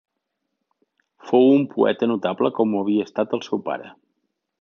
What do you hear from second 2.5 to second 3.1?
com ho havia